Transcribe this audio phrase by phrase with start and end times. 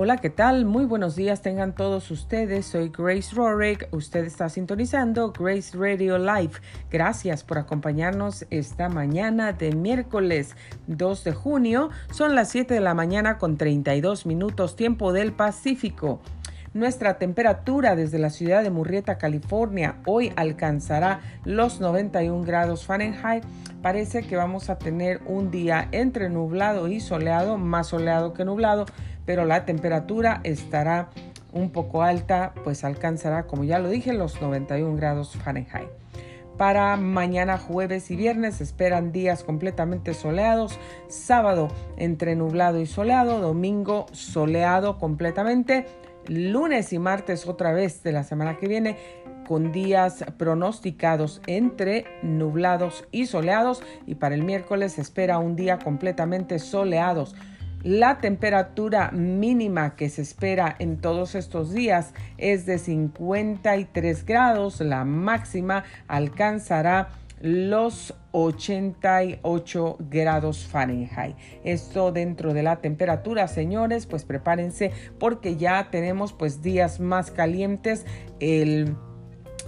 [0.00, 0.64] Hola, ¿qué tal?
[0.64, 2.66] Muy buenos días tengan todos ustedes.
[2.66, 3.88] Soy Grace Rorick.
[3.90, 6.52] Usted está sintonizando Grace Radio Live.
[6.88, 10.54] Gracias por acompañarnos esta mañana de miércoles
[10.86, 11.90] 2 de junio.
[12.12, 16.20] Son las 7 de la mañana con 32 minutos tiempo del Pacífico.
[16.74, 23.42] Nuestra temperatura desde la ciudad de Murrieta, California, hoy alcanzará los 91 grados Fahrenheit.
[23.82, 28.86] Parece que vamos a tener un día entre nublado y soleado, más soleado que nublado
[29.28, 31.10] pero la temperatura estará
[31.52, 35.90] un poco alta, pues alcanzará, como ya lo dije, los 91 grados Fahrenheit.
[36.56, 41.68] Para mañana jueves y viernes esperan días completamente soleados, sábado
[41.98, 45.84] entre nublado y soleado, domingo soleado completamente,
[46.26, 48.96] lunes y martes otra vez de la semana que viene
[49.46, 56.58] con días pronosticados entre nublados y soleados y para el miércoles espera un día completamente
[56.58, 57.34] soleados.
[57.84, 64.80] La temperatura mínima que se espera en todos estos días es de 53 grados.
[64.80, 71.36] La máxima alcanzará los 88 grados Fahrenheit.
[71.62, 78.06] Esto dentro de la temperatura, señores, pues prepárense porque ya tenemos pues días más calientes.
[78.40, 78.96] El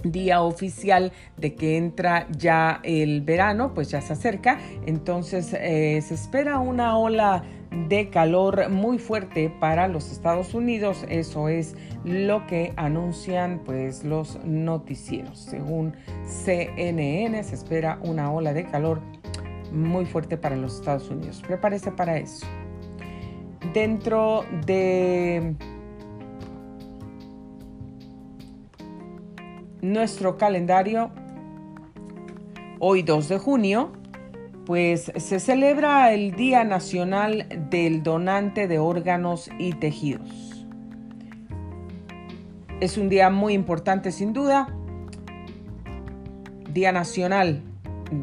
[0.03, 4.59] día oficial de que entra ya el verano, pues ya se acerca.
[4.85, 7.43] Entonces eh, se espera una ola
[7.87, 11.05] de calor muy fuerte para los Estados Unidos.
[11.09, 15.39] Eso es lo que anuncian pues los noticieros.
[15.39, 19.01] Según CNN se espera una ola de calor
[19.71, 21.41] muy fuerte para los Estados Unidos.
[21.45, 22.45] Prepárese para eso.
[23.73, 25.55] Dentro de
[29.81, 31.11] nuestro calendario,
[32.79, 33.91] hoy 2 de junio,
[34.65, 40.29] pues se celebra el Día Nacional del Donante de Órganos y Tejidos.
[42.79, 44.67] Es un día muy importante sin duda.
[46.73, 47.63] Día Nacional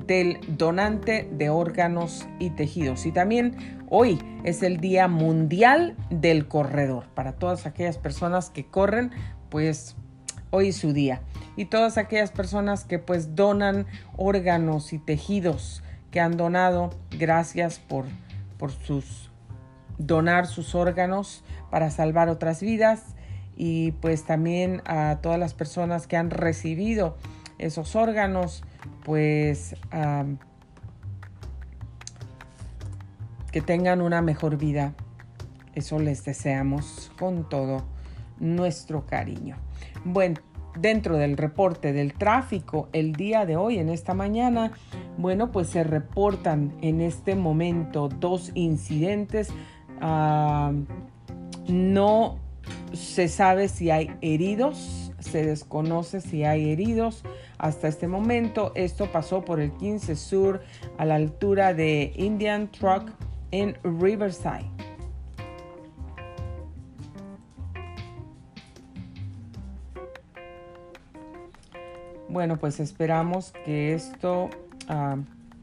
[0.07, 3.07] del Donante de Órganos y Tejidos.
[3.07, 3.57] Y también
[3.89, 7.07] hoy es el Día Mundial del Corredor.
[7.15, 9.11] Para todas aquellas personas que corren,
[9.49, 9.97] pues
[10.51, 11.21] hoy es su día.
[11.59, 15.83] Y todas aquellas personas que pues donan órganos y tejidos
[16.13, 18.05] que han donado, gracias por,
[18.59, 19.29] por sus
[19.99, 23.03] donar sus órganos para salvar otras vidas
[23.57, 27.17] y pues también a todas las personas que han recibido
[27.59, 28.63] esos órganos,
[29.03, 29.75] pues
[33.51, 34.95] que tengan una mejor vida.
[35.75, 37.83] Eso les deseamos con todo
[38.39, 39.57] nuestro cariño.
[40.05, 40.41] Bueno,
[40.81, 44.73] dentro del reporte del tráfico el día de hoy, en esta mañana,
[45.17, 49.51] bueno, pues se reportan en este momento dos incidentes.
[50.01, 50.73] Ah,
[51.69, 52.39] no
[52.93, 57.25] se sabe si hay heridos, se desconoce si hay heridos.
[57.59, 60.63] Hasta este momento, esto pasó por el 15 Sur
[60.97, 63.11] a la altura de Indian Truck
[63.51, 64.88] en Riverside.
[72.29, 74.51] Bueno, pues esperamos que esto
[74.89, 75.17] ah,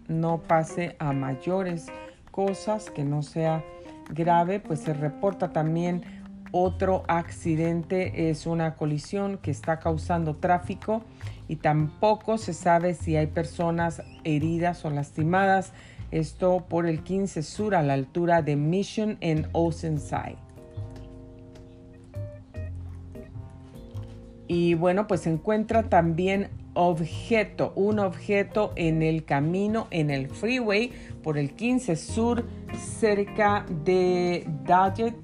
[0.08, 1.88] no pase a mayores
[2.32, 3.64] cosas, que no sea
[4.10, 6.04] grave, pues se reporta también
[6.52, 11.04] otro accidente, es una colisión que está causando tráfico
[11.48, 15.74] y tampoco se sabe si hay personas heridas o lastimadas.
[16.12, 20.45] Esto por el 15 Sur a la altura de Mission en Oceanside.
[24.48, 30.92] Y bueno, pues encuentra también objeto, un objeto en el camino, en el freeway
[31.24, 32.46] por el 15 Sur,
[33.00, 35.16] cerca de Daggett.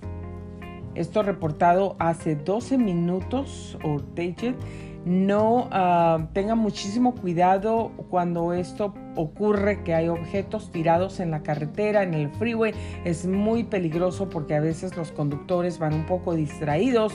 [0.95, 4.55] Esto reportado hace 12 minutos, o Daggett.
[5.03, 12.03] No uh, tengan muchísimo cuidado cuando esto ocurre, que hay objetos tirados en la carretera,
[12.03, 12.73] en el freeway.
[13.03, 17.13] Es muy peligroso porque a veces los conductores van un poco distraídos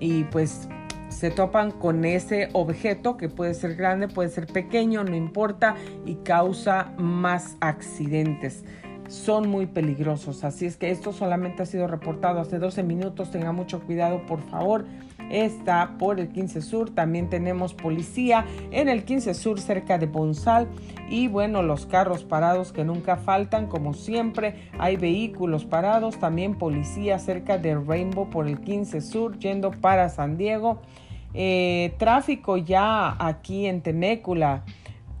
[0.00, 0.68] y pues
[1.22, 6.16] se topan con ese objeto que puede ser grande, puede ser pequeño, no importa, y
[6.16, 8.64] causa más accidentes.
[9.06, 13.52] Son muy peligrosos, así es que esto solamente ha sido reportado hace 12 minutos, tenga
[13.52, 14.84] mucho cuidado por favor.
[15.30, 20.66] Está por el 15 Sur, también tenemos policía en el 15 Sur cerca de Bonsal
[21.08, 27.20] y bueno, los carros parados que nunca faltan, como siempre, hay vehículos parados, también policía
[27.20, 30.80] cerca de Rainbow por el 15 Sur yendo para San Diego.
[31.34, 34.64] Eh, tráfico ya aquí en Temécula.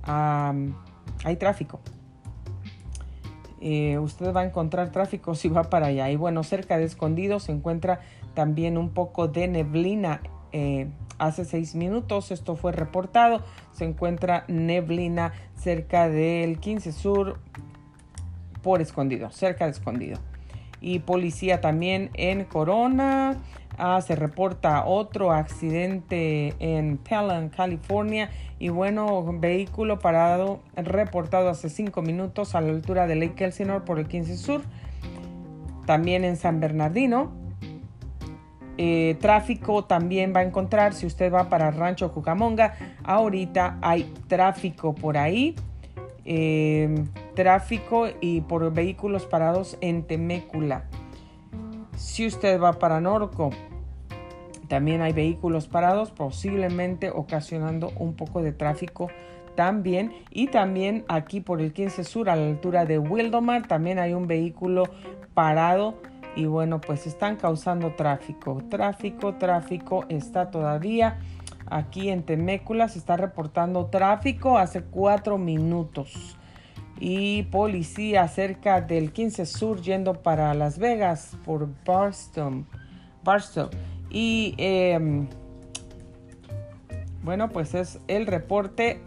[0.04, 1.80] hay tráfico.
[3.60, 6.10] eh, usted va a encontrar tráfico si va para allá.
[6.10, 8.00] Y bueno, cerca de Escondido se encuentra
[8.34, 10.20] también un poco de neblina.
[10.52, 10.88] Eh,
[11.18, 13.42] hace seis minutos esto fue reportado.
[13.72, 17.38] Se encuentra neblina cerca del 15 Sur
[18.62, 20.18] por Escondido, cerca de Escondido.
[20.80, 23.36] Y policía también en Corona.
[23.78, 32.02] Ah, se reporta otro accidente en Pelham, California y bueno, vehículo parado reportado hace cinco
[32.02, 34.62] minutos a la altura de Lake Elsinore por el 15 Sur.
[35.86, 37.32] También en San Bernardino.
[38.78, 42.74] Eh, tráfico también va a encontrar si usted va para Rancho Cucamonga.
[43.04, 45.56] Ahorita hay tráfico por ahí.
[46.24, 47.04] Eh,
[47.34, 50.84] tráfico y por vehículos parados en Temécula.
[52.02, 53.50] Si usted va para Norco,
[54.68, 59.08] también hay vehículos parados, posiblemente ocasionando un poco de tráfico
[59.54, 60.12] también.
[60.30, 64.26] Y también aquí por el 15 Sur, a la altura de Wildomar, también hay un
[64.26, 64.82] vehículo
[65.32, 65.94] parado.
[66.34, 68.60] Y bueno, pues están causando tráfico.
[68.68, 71.20] Tráfico, tráfico está todavía.
[71.66, 76.36] Aquí en Temécula se está reportando tráfico hace cuatro minutos.
[77.04, 82.64] Y policía cerca del 15 Sur yendo para Las Vegas por Barstow.
[83.24, 83.70] Barstow.
[84.08, 85.26] Y em,
[87.24, 89.00] bueno, pues es el reporte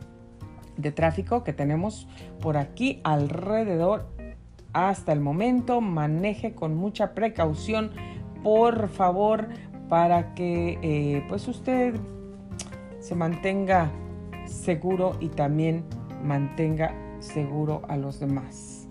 [0.76, 2.06] de tráfico que tenemos
[2.42, 4.10] por aquí alrededor
[4.74, 5.80] hasta el momento.
[5.80, 7.92] Maneje con mucha precaución,
[8.44, 9.48] por favor,
[9.88, 11.96] para que eh, pues usted
[13.00, 13.90] se mantenga
[14.46, 15.86] seguro y también
[16.22, 18.88] mantenga seguro a los demás.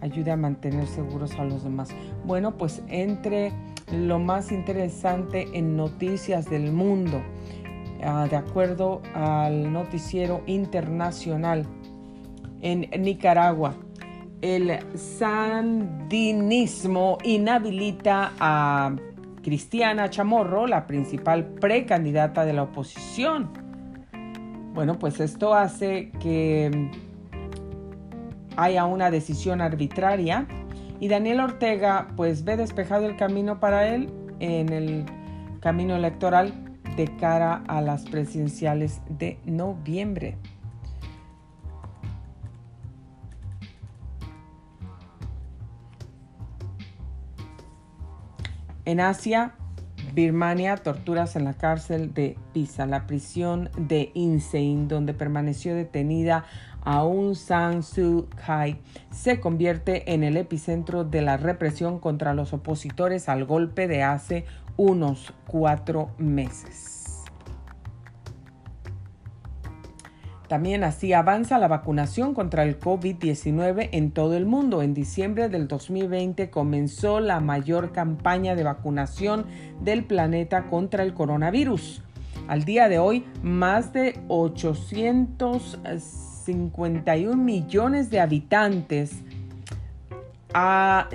[0.00, 1.90] Ayude a mantener seguros a los demás.
[2.24, 3.52] Bueno, pues entre
[3.92, 7.20] lo más interesante en noticias del mundo.
[8.02, 11.66] Ah, de acuerdo al noticiero internacional
[12.60, 13.74] en Nicaragua,
[14.40, 15.98] el sandinismo
[17.24, 18.94] inhabilita a
[19.42, 23.50] Cristiana Chamorro, la principal precandidata de la oposición.
[24.74, 26.90] Bueno, pues esto hace que
[28.58, 30.46] haya una decisión arbitraria
[30.98, 34.10] y Daniel Ortega pues ve despejado el camino para él
[34.40, 35.06] en el
[35.60, 36.52] camino electoral
[36.96, 40.36] de cara a las presidenciales de noviembre.
[48.84, 49.54] En Asia,
[50.14, 56.44] Birmania, torturas en la cárcel de Pisa, la prisión de Insein, donde permaneció detenida
[56.84, 58.78] Aung San Suu Kyi
[59.10, 64.44] se convierte en el epicentro de la represión contra los opositores al golpe de hace
[64.76, 66.98] unos cuatro meses.
[70.48, 74.80] También así avanza la vacunación contra el COVID-19 en todo el mundo.
[74.80, 79.44] En diciembre del 2020 comenzó la mayor campaña de vacunación
[79.82, 82.02] del planeta contra el coronavirus.
[82.48, 85.80] Al día de hoy, más de 800
[86.48, 89.22] 51 millones de habitantes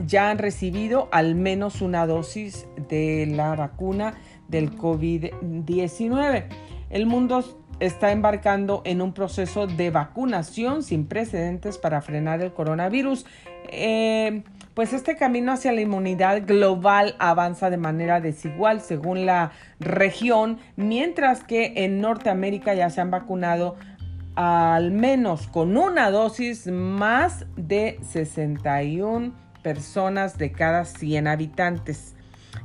[0.06, 4.14] ya han recibido al menos una dosis de la vacuna
[4.48, 6.46] del COVID-19.
[6.92, 7.44] El mundo
[7.80, 13.26] está embarcando en un proceso de vacunación sin precedentes para frenar el coronavirus.
[13.70, 14.44] Eh,
[14.76, 21.44] pues este camino hacia la inmunidad global avanza de manera desigual según la región, mientras
[21.44, 23.76] que en Norteamérica ya se han vacunado
[24.36, 32.16] al menos con una dosis más de 61 personas de cada 100 habitantes.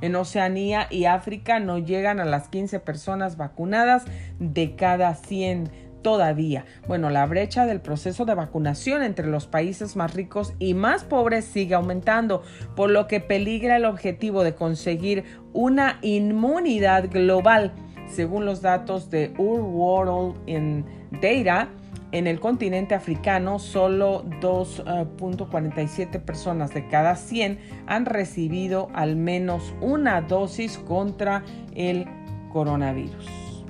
[0.01, 4.05] En Oceanía y África no llegan a las 15 personas vacunadas
[4.39, 5.71] de cada 100
[6.03, 6.65] todavía.
[6.87, 11.45] Bueno, la brecha del proceso de vacunación entre los países más ricos y más pobres
[11.45, 12.43] sigue aumentando,
[12.77, 17.73] por lo que peligra el objetivo de conseguir una inmunidad global
[18.09, 20.85] según los datos de World in
[21.21, 21.69] Data,
[22.11, 29.75] en el continente africano, solo 2.47 eh, personas de cada 100 han recibido al menos
[29.83, 32.07] una dosis contra el
[32.51, 33.65] coronavirus.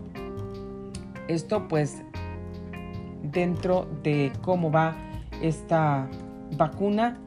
[1.26, 2.02] Esto pues
[3.22, 4.96] dentro de cómo va
[5.42, 6.08] esta
[6.56, 7.18] vacuna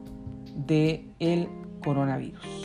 [0.56, 1.48] del el
[1.84, 2.61] coronavirus.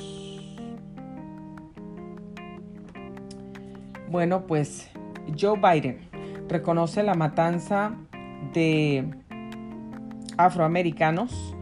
[4.10, 4.90] Bueno, pues
[5.40, 6.10] Joe Biden
[6.48, 7.96] reconoce la matanza
[8.54, 9.06] de
[10.38, 11.54] afroamericanos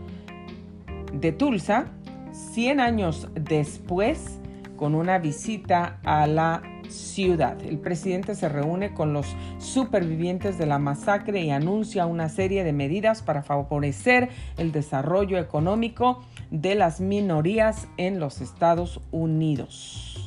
[1.12, 1.88] de Tulsa
[2.32, 4.40] 100 años después
[4.76, 7.60] con una visita a la ciudad.
[7.64, 9.26] El presidente se reúne con los
[9.58, 16.24] supervivientes de la masacre y anuncia una serie de medidas para favorecer el desarrollo económico
[16.52, 20.25] de las minorías en los Estados Unidos.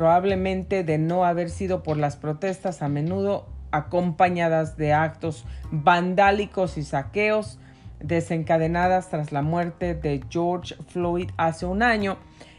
[0.00, 6.84] Probablemente de no haber sido por las protestas a menudo acompañadas de actos vandálicos y
[6.84, 7.58] saqueos
[7.98, 12.16] desencadenadas tras la muerte de George Floyd hace un año,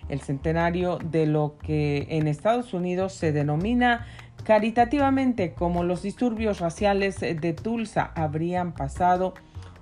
[0.07, 4.05] el centenario de lo que en Estados Unidos se denomina
[4.43, 9.33] caritativamente como los disturbios raciales de Tulsa habrían pasado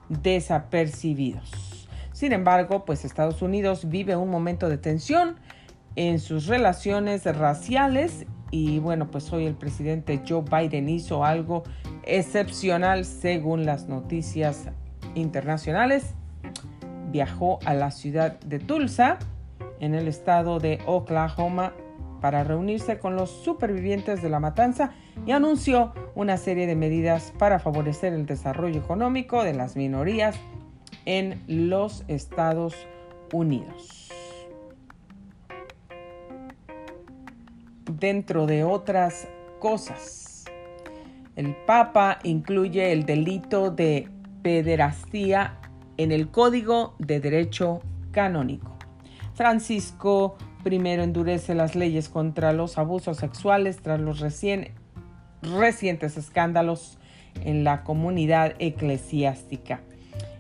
[0.07, 1.89] desapercibidos.
[2.13, 5.35] Sin embargo, pues Estados Unidos vive un momento de tensión
[5.96, 11.63] en sus relaciones raciales y bueno, pues hoy el presidente Joe Biden hizo algo
[12.03, 14.69] excepcional según las noticias
[15.15, 16.15] internacionales.
[17.12, 19.19] Viajó a la ciudad de Tulsa
[19.79, 21.74] en el estado de Oklahoma
[22.22, 24.91] para reunirse con los supervivientes de la matanza
[25.25, 30.36] y anunció una serie de medidas para favorecer el desarrollo económico de las minorías
[31.05, 32.75] en los Estados
[33.31, 34.10] Unidos.
[37.99, 39.27] Dentro de otras
[39.59, 40.45] cosas,
[41.35, 44.07] el Papa incluye el delito de
[44.41, 45.57] pederastía
[45.97, 48.77] en el Código de Derecho Canónico.
[49.33, 56.99] Francisco primero endurece las leyes contra los abusos sexuales tras los recientes escándalos
[57.43, 59.81] en la comunidad eclesiástica.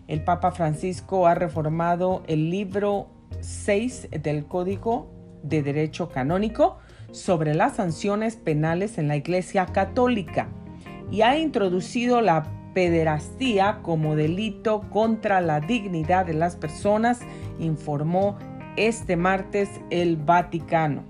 [0.07, 3.09] El Papa Francisco ha reformado el libro
[3.41, 5.11] 6 del Código
[5.43, 6.77] de Derecho Canónico
[7.11, 10.49] sobre las sanciones penales en la Iglesia Católica
[11.11, 17.19] y ha introducido la pederastía como delito contra la dignidad de las personas,
[17.59, 18.37] informó
[18.77, 21.03] este martes el Vaticano.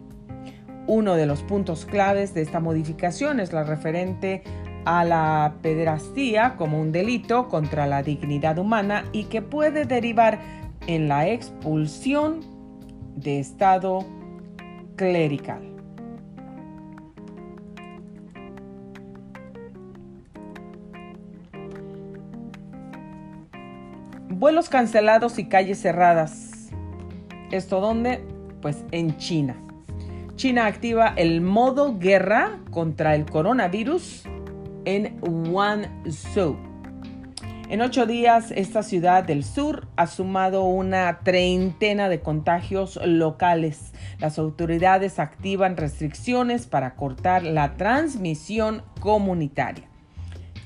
[0.88, 4.44] Uno de los puntos claves de esta modificación es la referente
[4.86, 10.40] a la pederastía como un delito contra la dignidad humana y que puede derivar
[10.88, 12.40] en la expulsión
[13.16, 14.06] de estado
[14.96, 15.69] clerical.
[24.30, 26.50] Vuelos cancelados y calles cerradas
[27.52, 28.24] ¿Esto dónde?
[28.62, 29.56] Pues en China.
[30.36, 34.24] China activa el modo guerra contra el coronavirus
[34.86, 36.58] en Guangzhou.
[37.70, 43.94] En ocho días, esta ciudad del sur ha sumado una treintena de contagios locales.
[44.20, 49.89] Las autoridades activan restricciones para cortar la transmisión comunitaria.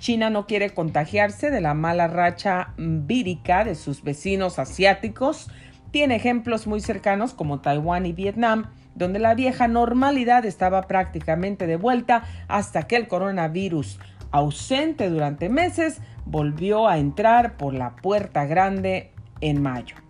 [0.04, 5.50] China no quiere contagiarse de la mala racha vírica de sus vecinos asiáticos
[5.92, 11.78] tiene ejemplos muy cercanos como Taiwán y Vietnam, donde la vieja normalidad estaba prácticamente de
[11.78, 13.98] vuelta hasta que el coronavirus,
[14.32, 20.03] ausente durante meses, volvió a entrar por la puerta grande en mayo.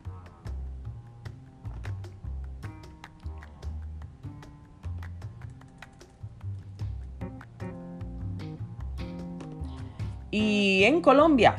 [10.33, 11.55] Y en Colombia,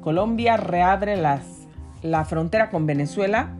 [0.00, 1.66] Colombia reabre las
[2.02, 3.56] la frontera con Venezuela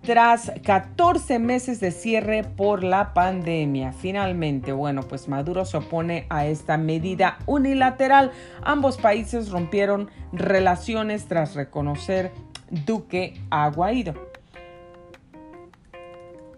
[0.00, 3.92] tras 14 meses de cierre por la pandemia.
[3.92, 8.32] Finalmente, bueno, pues Maduro se opone a esta medida unilateral.
[8.62, 12.32] Ambos países rompieron relaciones tras reconocer
[12.70, 13.70] Duque a.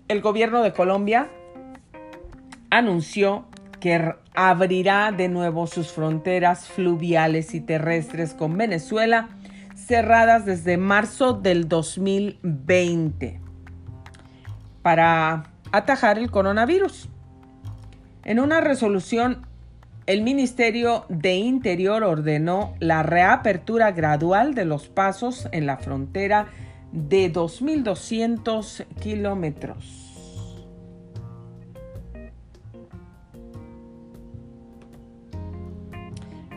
[0.07, 1.29] El gobierno de Colombia
[2.71, 3.47] anunció
[3.81, 9.31] que abrirá de nuevo sus fronteras fluviales y terrestres con Venezuela
[9.75, 13.41] cerradas desde marzo del 2020
[14.83, 17.09] para atajar el coronavirus.
[18.25, 19.47] En una resolución,
[20.07, 26.47] el Ministerio de Interior ordenó la reapertura gradual de los pasos en la frontera
[26.93, 30.06] de 2.200 kilómetros.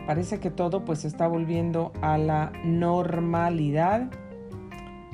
[0.06, 4.10] Parece que todo pues está volviendo a la normalidad,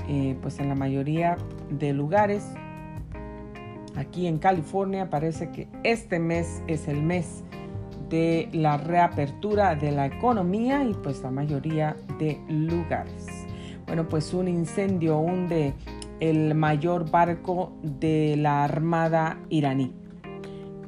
[0.08, 1.36] eh, pues en la mayoría
[1.70, 2.44] de lugares.
[3.96, 7.44] Aquí en California parece que este mes es el mes
[8.08, 13.26] de la reapertura de la economía y pues la mayoría de lugares.
[13.86, 15.74] Bueno, pues un incendio hunde
[16.20, 19.92] el mayor barco de la Armada iraní.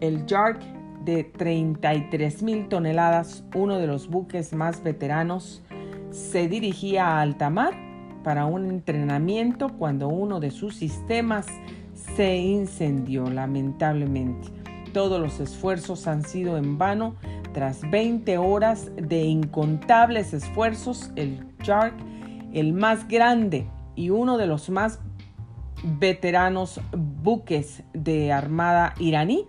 [0.01, 0.78] El Yark
[1.09, 5.63] de 33 mil toneladas, uno de los buques más veteranos,
[6.11, 7.73] se dirigía a alta mar
[8.23, 11.47] para un entrenamiento cuando uno de sus sistemas
[11.95, 14.49] se incendió lamentablemente.
[14.93, 17.17] Todos los esfuerzos han sido en vano.
[17.55, 21.95] Tras 20 horas de incontables esfuerzos, el Shark,
[22.53, 25.01] el más grande y uno de los más
[25.83, 29.47] veteranos buques de armada iraní,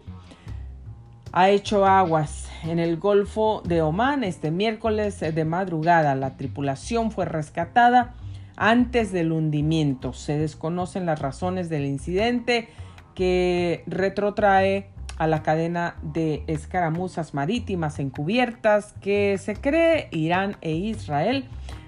[1.32, 6.16] ha hecho aguas en el Golfo de Omán este miércoles de madrugada.
[6.16, 8.16] La tripulación fue rescatada
[8.56, 10.14] antes del hundimiento.
[10.14, 12.70] Se desconocen las razones del incidente
[13.16, 21.48] que retrotrae a la cadena de escaramuzas marítimas encubiertas que se cree Irán e Israel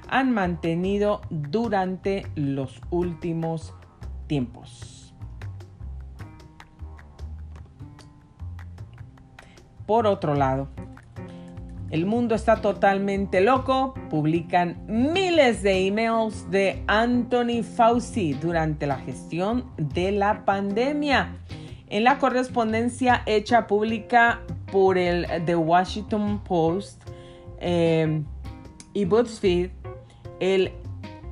[0.10, 3.74] han mantenido durante los últimos
[4.27, 4.90] tiempos.
[9.91, 10.69] Por otro lado,
[11.89, 13.93] el mundo está totalmente loco.
[14.10, 21.36] Publican miles de emails de Anthony Fauci durante la gestión de la pandemia.
[21.89, 24.39] En la correspondencia hecha pública
[24.71, 27.03] por el The Washington Post
[27.60, 28.24] eh,
[28.93, 29.71] y BuzzFeed,
[30.39, 30.71] el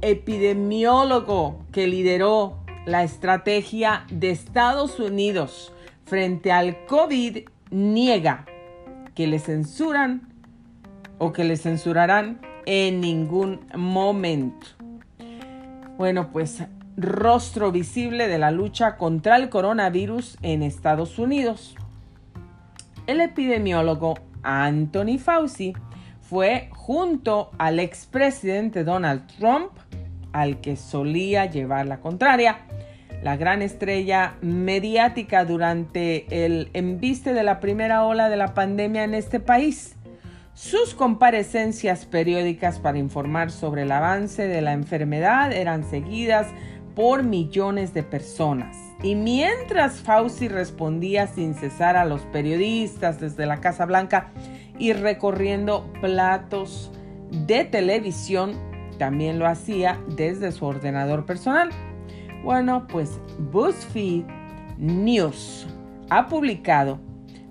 [0.02, 5.72] epidemiólogo que lideró la estrategia de Estados Unidos
[6.04, 8.46] frente al COVID niega
[9.16, 10.28] que le censuran
[11.18, 14.68] o que le censurarán en ningún momento.
[15.98, 16.64] Bueno, pues
[16.98, 21.76] rostro visible de la lucha contra el coronavirus en Estados Unidos.
[23.08, 25.74] El epidemiólogo Anthony Fauci
[26.22, 29.72] fue junto al expresidente Donald Trump,
[30.32, 32.60] al que solía llevar la contraria,
[33.22, 39.14] la gran estrella mediática durante el embiste de la primera ola de la pandemia en
[39.14, 39.96] este país
[40.60, 46.48] sus comparecencias periódicas para informar sobre el avance de la enfermedad eran seguidas
[46.96, 48.76] por millones de personas.
[49.02, 54.32] Y mientras Fauci respondía sin cesar a los periodistas desde la Casa Blanca
[54.78, 56.92] y recorriendo platos
[57.32, 58.52] de televisión,
[58.98, 61.70] también lo hacía desde su ordenador personal.
[62.44, 63.20] Bueno, pues
[63.52, 64.24] BuzzFeed
[64.78, 65.68] News
[66.10, 67.00] ha publicado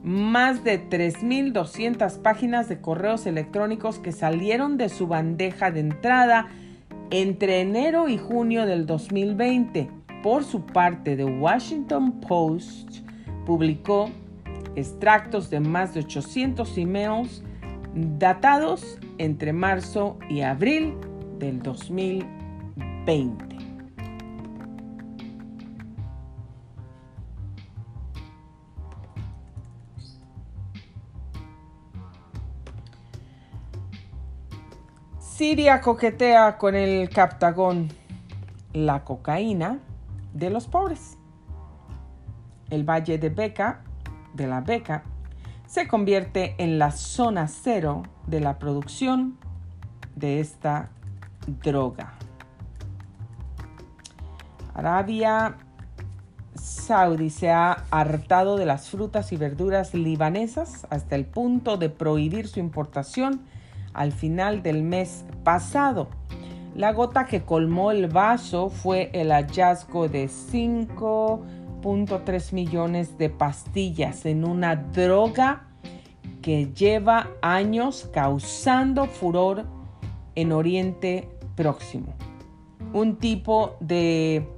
[0.03, 6.49] más de 3.200 páginas de correos electrónicos que salieron de su bandeja de entrada
[7.11, 9.91] entre enero y junio del 2020.
[10.23, 13.01] Por su parte, The Washington Post
[13.45, 14.11] publicó
[14.75, 17.43] extractos de más de 800 emails
[17.95, 20.95] datados entre marzo y abril
[21.39, 23.48] del 2020.
[35.39, 37.91] Siria coquetea con el captagón,
[38.73, 39.79] la cocaína
[40.35, 41.17] de los pobres.
[42.71, 43.85] El valle de Beca,
[44.35, 45.05] de la Beca,
[45.65, 49.39] se convierte en la zona cero de la producción
[50.17, 50.91] de esta
[51.63, 52.15] droga.
[54.75, 55.57] Arabia
[56.57, 62.49] Saudí se ha hartado de las frutas y verduras libanesas hasta el punto de prohibir
[62.49, 63.47] su importación
[63.99, 66.09] al final del mes pasado.
[66.77, 74.45] La gota que colmó el vaso fue el hallazgo de 5.3 millones de pastillas en
[74.45, 75.65] una droga
[76.41, 79.67] que lleva años causando furor
[80.37, 82.15] en Oriente Próximo.
[82.93, 84.49] Un tipo de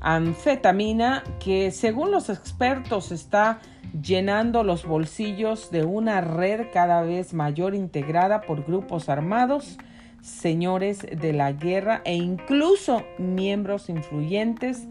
[0.00, 3.58] anfetamina que según los expertos está
[4.02, 9.78] llenando los bolsillos de una red cada vez mayor integrada por grupos armados,
[10.20, 14.88] señores de la guerra e incluso miembros influyentes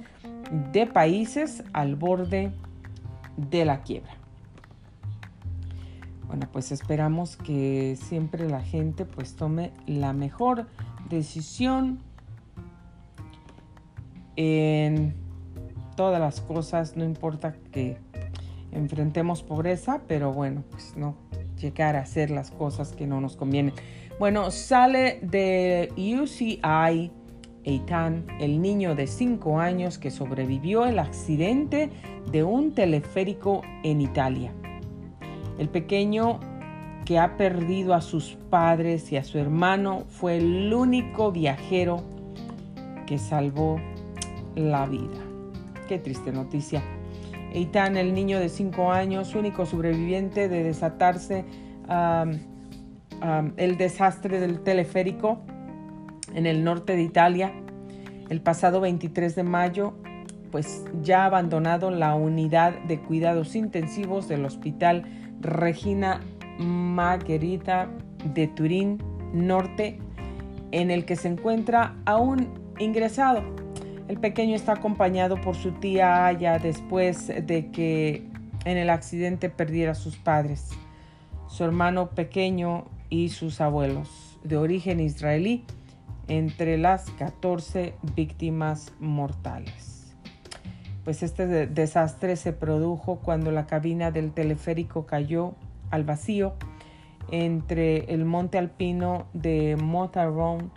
[0.72, 2.52] de países al borde
[3.38, 4.16] de la quiebra.
[6.28, 10.68] Bueno, pues esperamos que siempre la gente pues tome la mejor
[11.10, 12.00] decisión
[14.36, 15.16] en
[15.96, 17.98] todas las cosas, no importa que
[18.76, 21.16] enfrentemos pobreza, pero bueno, pues no
[21.60, 23.74] llegar a hacer las cosas que no nos convienen.
[24.20, 26.60] Bueno, sale de UCI
[27.64, 31.90] Eitan, el niño de 5 años que sobrevivió el accidente
[32.32, 34.54] de un teleférico en Italia.
[35.58, 36.40] El pequeño
[37.06, 42.04] que ha perdido a sus padres y a su hermano fue el único viajero
[43.06, 43.80] que salvó
[44.56, 45.22] la vida.
[45.88, 46.84] Qué triste noticia.
[47.56, 51.46] Eitan, el niño de 5 años, único sobreviviente de desatarse
[53.58, 55.40] el desastre del teleférico
[56.34, 57.54] en el norte de Italia
[58.30, 59.94] el pasado 23 de mayo,
[60.52, 65.06] pues ya ha abandonado la unidad de cuidados intensivos del Hospital
[65.42, 66.22] Regina
[66.60, 67.90] Margherita
[68.34, 68.98] de Turín
[69.34, 70.00] Norte,
[70.72, 73.44] en el que se encuentra aún ingresado.
[74.08, 78.28] El pequeño está acompañado por su tía Aya después de que
[78.64, 80.70] en el accidente perdiera a sus padres,
[81.48, 85.66] su hermano pequeño y sus abuelos, de origen israelí,
[86.28, 90.16] entre las 14 víctimas mortales.
[91.04, 95.56] Pues este desastre se produjo cuando la cabina del teleférico cayó
[95.90, 96.54] al vacío
[97.32, 100.72] entre el monte alpino de Motaron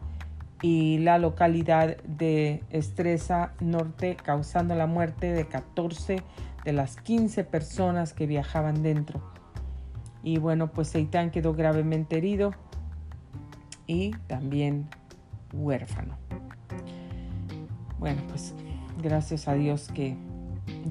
[0.62, 6.22] y la localidad de Estresa Norte, causando la muerte de 14
[6.64, 9.22] de las 15 personas que viajaban dentro.
[10.22, 12.52] Y bueno, pues Seitán quedó gravemente herido
[13.86, 14.88] y también
[15.52, 16.16] huérfano.
[17.98, 18.54] Bueno, pues
[19.02, 20.16] gracias a Dios que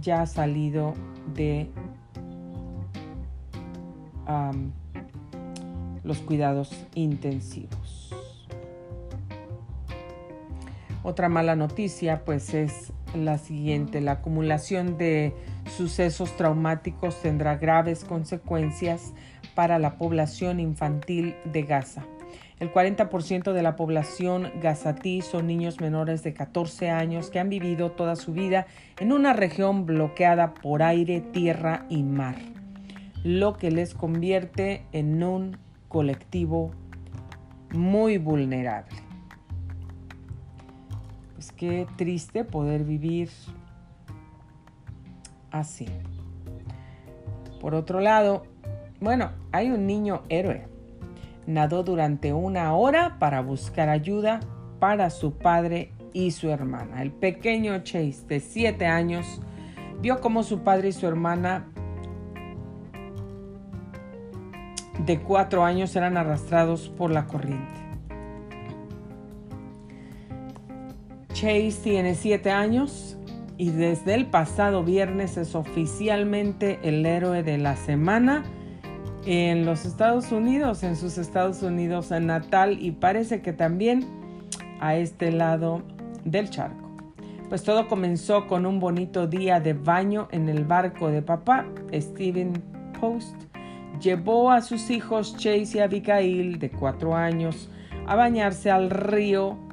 [0.02, 0.94] ya ha salido
[1.34, 1.70] de
[6.04, 7.97] los cuidados intensivos.
[11.08, 15.34] Otra mala noticia pues es la siguiente, la acumulación de
[15.78, 19.14] sucesos traumáticos tendrá graves consecuencias
[19.56, 22.04] para la población infantil de Gaza.
[22.60, 27.90] El 40% de la población gazatí son niños menores de 14 años que han vivido
[27.92, 28.68] toda su vida
[29.00, 32.36] en una región bloqueada por aire, tierra y mar,
[33.24, 36.72] lo que les convierte en un colectivo
[37.72, 39.07] muy vulnerable.
[41.38, 43.30] Pues qué triste poder vivir
[45.50, 45.88] así.
[47.62, 48.44] Por otro lado,
[49.00, 50.68] bueno, hay un niño héroe
[51.48, 54.42] nadó durante una hora para buscar ayuda
[54.80, 57.02] para su padre y su hermana.
[57.02, 59.42] El pequeño Chase, de 7 años,
[60.02, 61.66] vio cómo su padre y su hermana
[65.06, 67.87] de 4 años eran arrastrados por la corriente.
[71.38, 73.16] Chase tiene 7 años
[73.60, 78.44] y desde el pasado viernes es oficialmente el héroe de la semana
[79.24, 84.08] en los Estados Unidos, en sus Estados Unidos natal y parece que también
[84.80, 85.84] a este lado
[86.26, 86.90] del charco.
[87.50, 91.68] Pues todo comenzó con un bonito día de baño en el barco de papá.
[91.94, 92.54] Steven
[93.00, 93.36] Post
[94.02, 97.70] llevó a sus hijos Chase y Abigail, de cuatro años,
[98.08, 99.67] a bañarse al río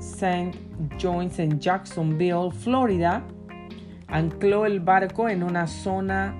[0.00, 0.52] St.
[1.00, 3.22] John's en Jacksonville, Florida.
[4.08, 6.34] Ancló el barco en una zona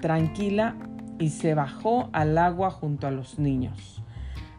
[0.00, 0.76] tranquila
[1.18, 4.02] y se bajó al agua junto a los niños,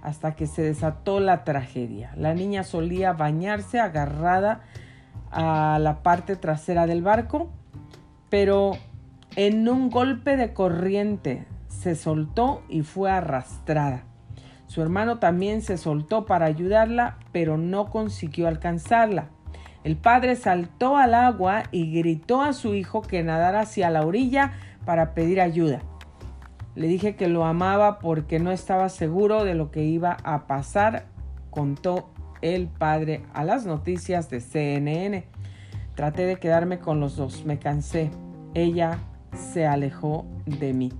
[0.01, 2.11] hasta que se desató la tragedia.
[2.17, 4.61] La niña solía bañarse agarrada
[5.31, 7.49] a la parte trasera del barco,
[8.29, 8.73] pero
[9.35, 14.03] en un golpe de corriente se soltó y fue arrastrada.
[14.73, 19.27] Su hermano también se soltó para ayudarla, pero no consiguió alcanzarla.
[19.83, 24.53] El padre saltó al agua y gritó a su hijo que nadara hacia la orilla
[24.83, 25.83] para pedir ayuda.
[26.73, 31.05] Le dije que lo amaba porque no estaba seguro de lo que iba a pasar,
[31.51, 32.09] contó
[32.41, 35.23] el padre a las noticias de CNN.
[35.93, 38.09] Traté de quedarme con los dos, me cansé.
[38.55, 38.97] Ella
[39.35, 40.91] se alejó de mí.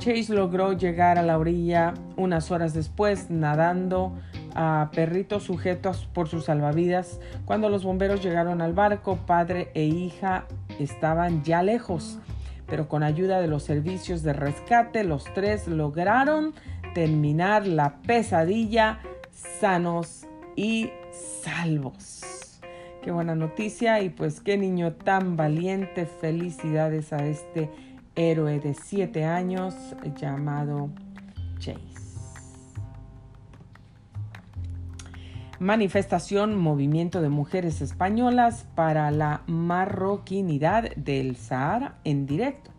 [0.00, 4.18] Chase logró llegar a la orilla unas horas después, nadando
[4.54, 7.20] a perritos sujetos por sus salvavidas.
[7.44, 10.46] Cuando los bomberos llegaron al barco, padre e hija
[10.78, 12.18] estaban ya lejos
[12.70, 16.54] pero con ayuda de los servicios de rescate los tres lograron
[16.94, 19.00] terminar la pesadilla
[19.32, 20.90] sanos y
[21.42, 22.60] salvos.
[23.02, 26.06] Qué buena noticia y pues qué niño tan valiente.
[26.06, 27.70] Felicidades a este
[28.20, 29.74] héroe de 7 años
[30.20, 30.90] llamado
[31.58, 31.80] Chase.
[35.58, 42.70] Manifestación Movimiento de Mujeres Españolas para la Marroquinidad del Sahara en directo.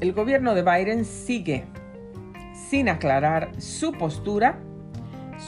[0.00, 1.66] El gobierno de Biden sigue
[2.54, 4.58] sin aclarar su postura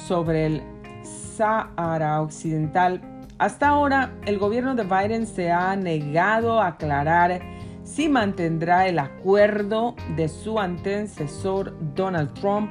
[0.07, 0.63] sobre el
[1.03, 3.01] Sahara Occidental.
[3.39, 7.41] Hasta ahora, el gobierno de Biden se ha negado a aclarar
[7.83, 12.71] si mantendrá el acuerdo de su antecesor Donald Trump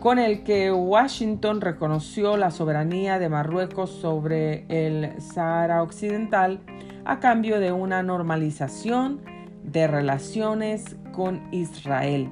[0.00, 6.58] con el que Washington reconoció la soberanía de Marruecos sobre el Sahara Occidental
[7.04, 9.20] a cambio de una normalización
[9.64, 12.28] de relaciones con Israel.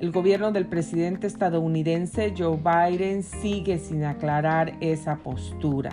[0.00, 5.90] El gobierno del presidente estadounidense Joe Biden sigue sin aclarar esa postura.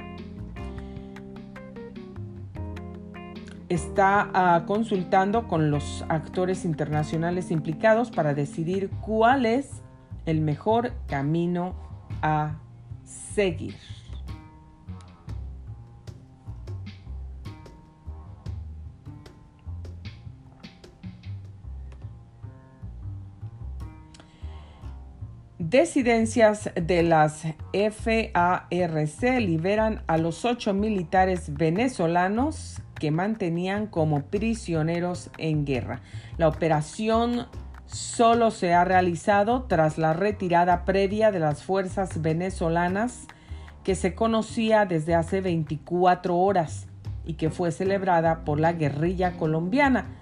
[3.67, 9.81] Está ah, consultando con los actores internacionales implicados para decidir cuál es
[10.25, 11.75] el mejor camino
[12.21, 12.59] a
[13.03, 13.75] seguir.
[25.69, 27.41] Desidencias de las
[27.73, 35.99] FARC liberan a los ocho militares venezolanos que mantenían como prisioneros en guerra.
[36.37, 37.47] La operación
[37.85, 43.27] solo se ha realizado tras la retirada previa de las fuerzas venezolanas
[43.83, 46.87] que se conocía desde hace 24 horas
[47.25, 50.16] y que fue celebrada por la guerrilla colombiana.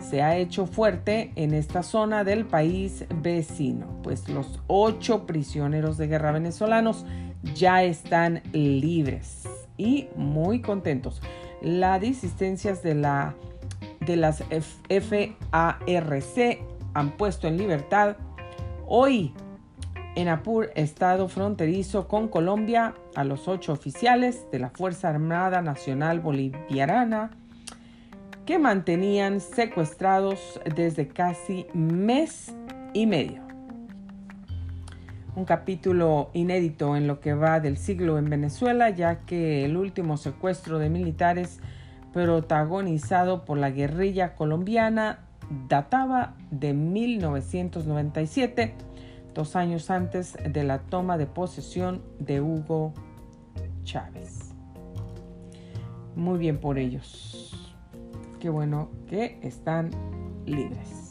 [0.00, 6.08] Se ha hecho fuerte en esta zona del país vecino, pues los ocho prisioneros de
[6.08, 7.06] guerra venezolanos
[7.54, 11.20] ya están libres y muy contentos.
[11.62, 13.34] Las disistencias de, la,
[14.00, 14.42] de las
[14.88, 16.58] FARC
[16.94, 18.16] han puesto en libertad
[18.86, 19.32] hoy
[20.16, 26.20] en Apur, estado fronterizo con Colombia, a los ocho oficiales de la Fuerza Armada Nacional
[26.20, 27.32] Boliviana
[28.46, 32.54] que mantenían secuestrados desde casi mes
[32.92, 33.42] y medio.
[35.34, 40.16] Un capítulo inédito en lo que va del siglo en Venezuela, ya que el último
[40.16, 41.60] secuestro de militares
[42.12, 45.18] protagonizado por la guerrilla colombiana
[45.68, 48.74] databa de 1997,
[49.34, 52.94] dos años antes de la toma de posesión de Hugo
[53.82, 54.54] Chávez.
[56.14, 57.63] Muy bien por ellos.
[58.44, 59.90] Qué bueno que están
[60.44, 61.08] libres.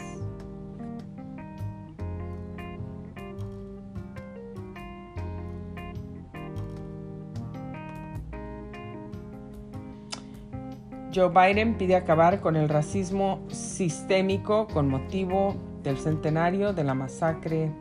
[11.11, 17.71] Joe Biden pide acabar con el racismo sistémico con motivo del centenario de la masacre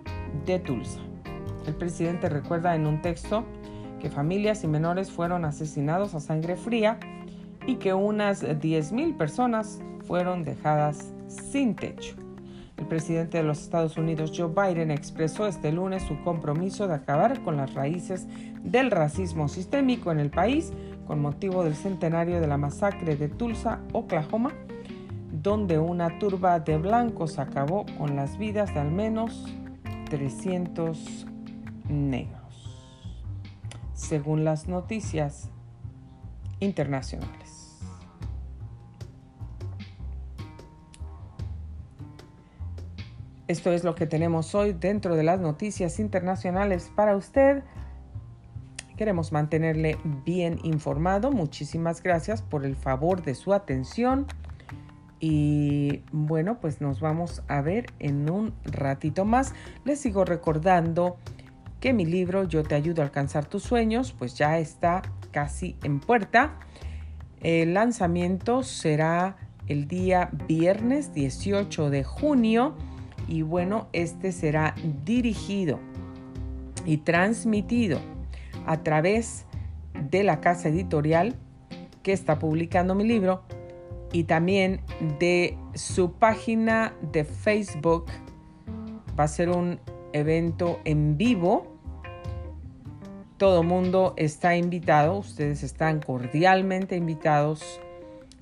[0.47, 1.01] de Tulsa.
[1.67, 3.45] El presidente recuerda en un texto
[4.01, 6.99] que familias y menores fueron asesinados a sangre fría
[7.67, 12.17] y que unas 10.000 personas fueron dejadas sin techo.
[12.77, 17.43] El presidente de los Estados Unidos, Joe Biden, expresó este lunes su compromiso de acabar
[17.43, 18.27] con las raíces
[18.63, 20.73] del racismo sistémico en el país
[21.07, 24.53] con motivo del centenario de la masacre de Tulsa, Oklahoma,
[25.31, 29.53] donde una turba de blancos acabó con las vidas de al menos
[30.11, 31.27] 300
[31.89, 32.99] negros,
[33.95, 35.51] según las noticias
[36.61, 37.42] internacionales.
[43.49, 47.65] Esto es lo que tenemos hoy dentro de las noticias internacionales para usted.
[48.97, 51.33] Queremos mantenerle bien informado.
[51.33, 54.27] Muchísimas gracias por el favor de su atención.
[55.19, 59.55] Y bueno, pues nos vamos a ver en un ratito más.
[59.85, 61.17] Les sigo recordando
[61.81, 65.03] que mi libro Yo te ayudo a alcanzar tus sueños, pues ya está
[65.33, 66.61] casi en puerta.
[67.41, 72.77] El lanzamiento será el día viernes 18 de junio
[73.29, 75.79] y bueno, este será dirigido
[76.85, 78.01] y transmitido
[78.67, 79.47] a través
[80.11, 81.37] de la casa editorial
[82.03, 83.43] que está publicando mi libro
[84.13, 84.81] y también
[85.19, 88.07] de su página de Facebook.
[89.19, 89.81] Va a ser un
[90.13, 91.67] evento en vivo.
[93.39, 97.81] Todo mundo está invitado, ustedes están cordialmente invitados.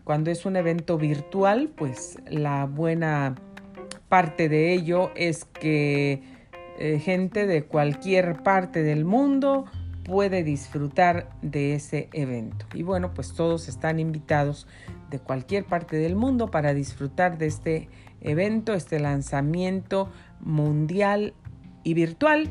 [0.05, 3.37] Cuando es un evento virtual, pues la buena
[4.11, 6.21] parte de ello es que
[6.79, 9.67] eh, gente de cualquier parte del mundo
[10.05, 12.67] puede disfrutar de ese evento.
[12.75, 14.67] Y bueno, pues todos están invitados
[15.11, 17.89] de cualquier parte del mundo para disfrutar de este
[18.21, 21.33] evento, este lanzamiento mundial
[21.85, 22.51] y virtual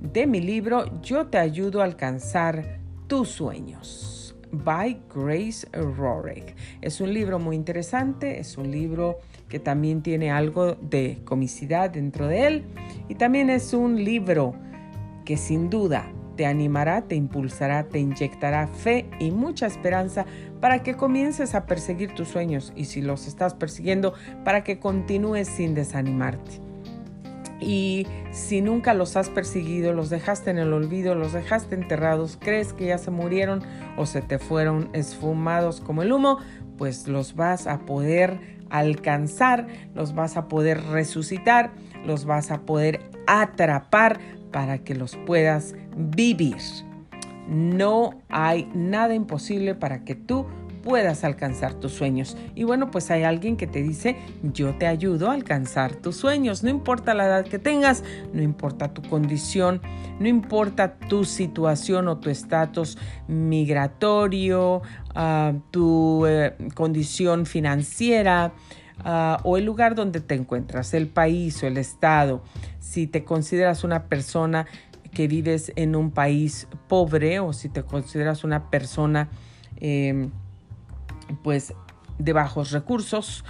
[0.00, 4.36] de mi libro Yo te ayudo a alcanzar tus sueños.
[4.52, 6.54] By Grace Rorick.
[6.80, 9.18] Es un libro muy interesante, es un libro
[9.50, 12.64] que también tiene algo de comicidad dentro de él
[13.08, 14.54] y también es un libro
[15.26, 20.24] que sin duda te animará, te impulsará, te inyectará fe y mucha esperanza
[20.60, 25.48] para que comiences a perseguir tus sueños y si los estás persiguiendo, para que continúes
[25.48, 26.60] sin desanimarte.
[27.60, 32.72] Y si nunca los has perseguido, los dejaste en el olvido, los dejaste enterrados, crees
[32.72, 33.62] que ya se murieron
[33.98, 36.38] o se te fueron esfumados como el humo,
[36.78, 41.72] pues los vas a poder alcanzar, los vas a poder resucitar,
[42.04, 44.18] los vas a poder atrapar
[44.50, 46.56] para que los puedas vivir.
[47.48, 50.46] No hay nada imposible para que tú
[50.82, 52.36] puedas alcanzar tus sueños.
[52.54, 56.62] Y bueno, pues hay alguien que te dice, yo te ayudo a alcanzar tus sueños.
[56.62, 59.80] No importa la edad que tengas, no importa tu condición,
[60.18, 64.82] no importa tu situación o tu estatus migratorio,
[65.14, 68.52] ah, tu eh, condición financiera.
[69.02, 72.42] Ah, o el lugar donde te encuentras, el país o el estado,
[72.80, 74.66] si te consideras una persona
[75.12, 79.28] que vives en un país pobre o si te consideras una persona
[79.76, 80.30] em,
[81.42, 81.74] pues
[82.18, 83.44] de bajos recursos.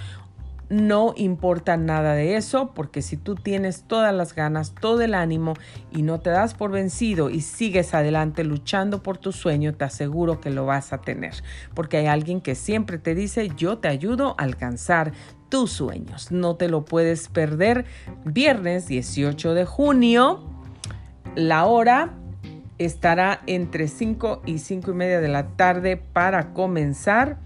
[0.69, 5.53] No importa nada de eso, porque si tú tienes todas las ganas, todo el ánimo
[5.91, 10.39] y no te das por vencido y sigues adelante luchando por tu sueño, te aseguro
[10.39, 11.33] que lo vas a tener.
[11.73, 15.11] Porque hay alguien que siempre te dice, yo te ayudo a alcanzar
[15.49, 16.31] tus sueños.
[16.31, 17.83] No te lo puedes perder.
[18.23, 20.41] Viernes 18 de junio,
[21.35, 22.13] la hora
[22.77, 27.39] estará entre 5 y 5 y media de la tarde para comenzar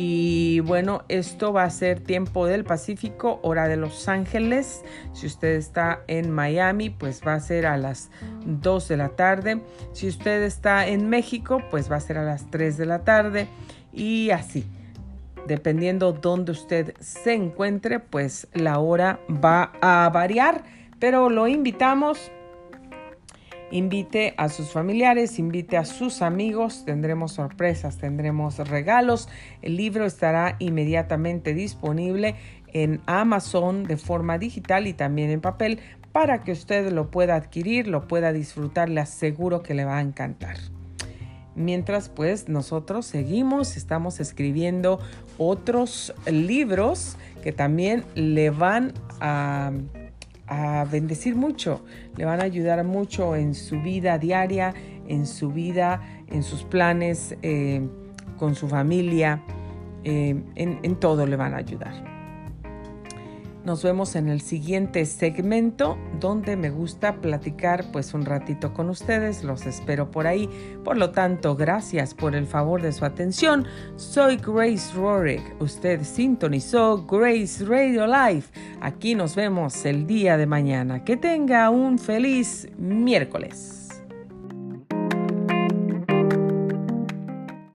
[0.00, 4.84] y bueno, esto va a ser tiempo del Pacífico, hora de Los Ángeles.
[5.12, 8.10] Si usted está en Miami, pues va a ser a las
[8.46, 9.60] 2 de la tarde.
[9.92, 13.48] Si usted está en México, pues va a ser a las 3 de la tarde.
[13.92, 14.64] Y así,
[15.48, 20.62] dependiendo dónde usted se encuentre, pues la hora va a variar.
[21.00, 22.30] Pero lo invitamos
[23.70, 29.28] invite a sus familiares, invite a sus amigos, tendremos sorpresas, tendremos regalos.
[29.62, 32.36] El libro estará inmediatamente disponible
[32.72, 35.80] en Amazon de forma digital y también en papel
[36.12, 40.02] para que usted lo pueda adquirir, lo pueda disfrutar, le aseguro que le va a
[40.02, 40.56] encantar.
[41.54, 45.00] Mientras pues nosotros seguimos, estamos escribiendo
[45.38, 49.72] otros libros que también le van a
[50.48, 51.82] a bendecir mucho,
[52.16, 54.74] le van a ayudar mucho en su vida diaria,
[55.06, 57.86] en su vida, en sus planes, eh,
[58.36, 59.42] con su familia,
[60.04, 62.17] eh, en, en todo le van a ayudar.
[63.68, 69.44] Nos vemos en el siguiente segmento donde me gusta platicar pues un ratito con ustedes.
[69.44, 70.48] Los espero por ahí.
[70.82, 73.66] Por lo tanto, gracias por el favor de su atención.
[73.96, 75.42] Soy Grace Rorick.
[75.60, 78.44] Usted sintonizó Grace Radio Live.
[78.80, 81.04] Aquí nos vemos el día de mañana.
[81.04, 83.77] Que tenga un feliz miércoles.